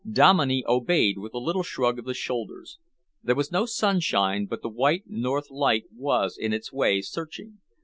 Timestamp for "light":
5.51-5.83